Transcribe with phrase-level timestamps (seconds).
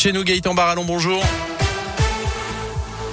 [0.00, 1.24] Chez nous, Gaëtan Barallon, bonjour.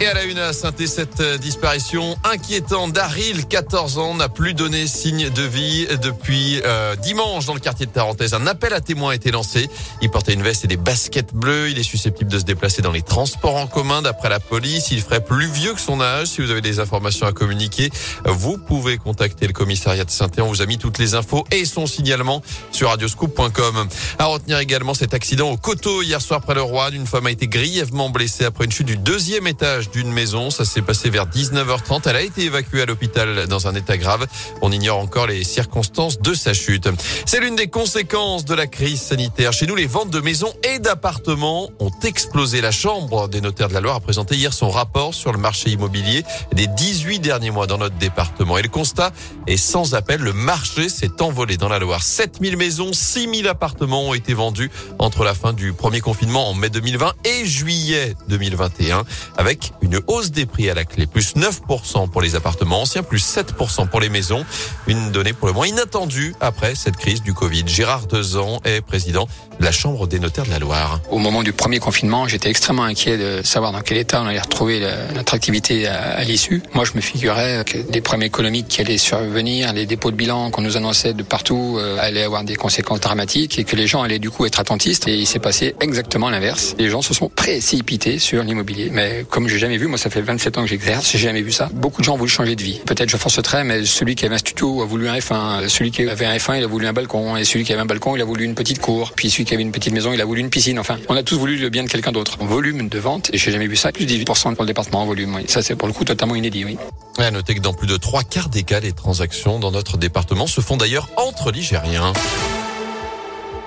[0.00, 4.52] Et à la une à saint cette euh, disparition inquiétante d'Aril, 14 ans, n'a plus
[4.52, 8.34] donné signe de vie depuis euh, dimanche dans le quartier de Tarentaise.
[8.34, 9.70] Un appel à témoins a été lancé.
[10.02, 11.70] Il portait une veste et des baskets bleues.
[11.70, 14.02] Il est susceptible de se déplacer dans les transports en commun.
[14.02, 16.26] D'après la police, il ferait plus vieux que son âge.
[16.26, 17.90] Si vous avez des informations à communiquer,
[18.24, 21.64] vous pouvez contacter le commissariat de saint On vous a mis toutes les infos et
[21.64, 23.86] son signalement sur radioscoop.com.
[24.18, 26.90] À retenir également cet accident au Coteau hier soir près de Rouen.
[26.90, 30.50] Une femme a été grièvement blessée après une chute du deuxième étage d'une maison.
[30.50, 32.02] Ça s'est passé vers 19h30.
[32.06, 34.26] Elle a été évacuée à l'hôpital dans un état grave.
[34.62, 36.88] On ignore encore les circonstances de sa chute.
[37.26, 39.52] C'est l'une des conséquences de la crise sanitaire.
[39.52, 42.60] Chez nous, les ventes de maisons et d'appartements ont explosé.
[42.60, 45.70] La Chambre des notaires de la Loire a présenté hier son rapport sur le marché
[45.70, 48.58] immobilier des 18 derniers mois dans notre département.
[48.58, 49.12] Et le constat
[49.46, 50.20] est sans appel.
[50.20, 52.02] Le marché s'est envolé dans la Loire.
[52.02, 56.70] 7000 maisons, 6000 appartements ont été vendus entre la fin du premier confinement en mai
[56.70, 59.04] 2020 et juillet 2021
[59.36, 63.22] avec une hausse des prix à la clé, plus 9% pour les appartements anciens, plus
[63.22, 64.44] 7% pour les maisons.
[64.86, 67.64] Une donnée pour le moins inattendue après cette crise du Covid.
[67.66, 71.00] Gérard Dezan est président de la Chambre des notaires de la Loire.
[71.10, 74.38] Au moment du premier confinement, j'étais extrêmement inquiet de savoir dans quel état on allait
[74.38, 76.62] retrouver notre activité à, l'issue.
[76.74, 80.50] Moi, je me figurais que des problèmes économiques qui allaient survenir, les dépôts de bilan
[80.50, 84.02] qu'on nous annonçait de partout euh, allaient avoir des conséquences dramatiques et que les gens
[84.02, 85.08] allaient du coup être attentistes.
[85.08, 86.76] Et il s'est passé exactement l'inverse.
[86.78, 88.90] Les gens se sont précipités sur l'immobilier.
[88.92, 91.52] Mais comme j'ai jamais vu, moi ça fait 27 ans que j'exerce, j'ai jamais vu
[91.52, 91.70] ça.
[91.72, 92.82] Beaucoup de gens ont voulu changer de vie.
[92.84, 95.90] Peut-être je force très, mais celui qui avait un studio a voulu un F1, celui
[95.90, 98.14] qui avait un F1 il a voulu un balcon, et celui qui avait un balcon
[98.14, 100.40] il a voulu une petite cour, puis celui avait une petite maison il a voulu
[100.40, 100.78] une piscine.
[100.78, 102.36] Enfin, on a tous voulu le bien de quelqu'un d'autre.
[102.40, 105.40] Volume de vente, et j'ai jamais vu ça, plus 18% pour le département en volume.
[105.46, 106.64] Ça c'est pour le coup totalement inédit.
[106.64, 106.78] Oui.
[107.18, 110.46] À noter que dans plus de trois quarts des cas, les transactions dans notre département
[110.46, 112.12] se font d'ailleurs entre Ligériens.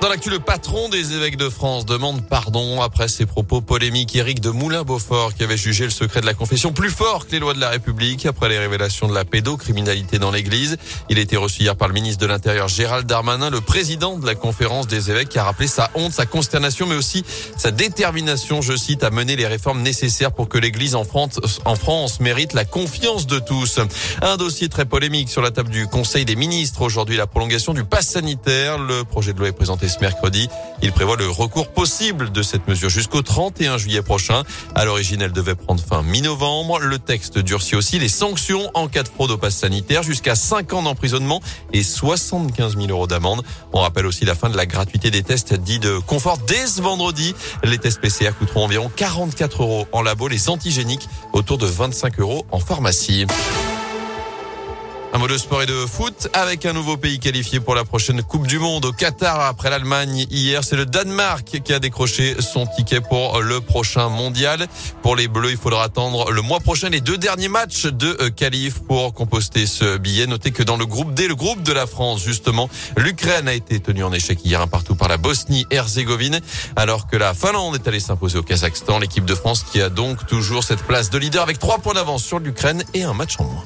[0.00, 4.14] Dans l'actu, le patron des évêques de France demande pardon après ses propos polémiques.
[4.14, 7.40] Éric de Moulin-Beaufort, qui avait jugé le secret de la confession plus fort que les
[7.40, 10.76] lois de la République après les révélations de la pédocriminalité dans l'église.
[11.08, 14.24] Il a été reçu hier par le ministre de l'Intérieur Gérald Darmanin, le président de
[14.24, 17.24] la conférence des évêques, qui a rappelé sa honte, sa consternation, mais aussi
[17.56, 21.74] sa détermination, je cite, à mener les réformes nécessaires pour que l'église en France, en
[21.74, 23.80] France mérite la confiance de tous.
[24.22, 26.82] Un dossier très polémique sur la table du Conseil des ministres.
[26.82, 28.78] Aujourd'hui, la prolongation du pass sanitaire.
[28.78, 30.48] Le projet de loi est présenté ce mercredi.
[30.82, 34.42] Il prévoit le recours possible de cette mesure jusqu'au 31 juillet prochain.
[34.74, 36.78] À l'origine, elle devait prendre fin mi-novembre.
[36.78, 40.72] Le texte durcit aussi les sanctions en cas de fraude au pass sanitaire jusqu'à 5
[40.72, 41.40] ans d'emprisonnement
[41.72, 43.42] et 75 000 euros d'amende.
[43.72, 46.80] On rappelle aussi la fin de la gratuité des tests dits de confort dès ce
[46.80, 47.34] vendredi.
[47.64, 52.46] Les tests PCR coûteront environ 44 euros en labo, les antigéniques autour de 25 euros
[52.50, 53.26] en pharmacie.
[55.18, 58.22] Un mot de sport et de foot avec un nouveau pays qualifié pour la prochaine
[58.22, 60.62] Coupe du Monde au Qatar après l'Allemagne hier.
[60.62, 64.68] C'est le Danemark qui a décroché son ticket pour le prochain mondial.
[65.02, 68.30] Pour les Bleus, il faudra attendre le mois prochain les deux derniers matchs de euh,
[68.30, 70.28] qualif pour composter ce billet.
[70.28, 73.80] Notez que dans le groupe D, le groupe de la France, justement, l'Ukraine a été
[73.80, 76.38] tenue en échec hier un partout par la Bosnie-Herzégovine
[76.76, 79.00] alors que la Finlande est allée s'imposer au Kazakhstan.
[79.00, 82.22] L'équipe de France qui a donc toujours cette place de leader avec trois points d'avance
[82.22, 83.64] sur l'Ukraine et un match en moins.